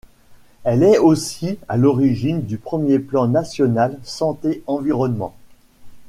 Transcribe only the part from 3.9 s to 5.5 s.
Santé Environnement.